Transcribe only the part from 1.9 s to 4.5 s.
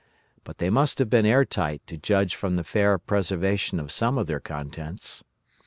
judge from the fair preservation of some of their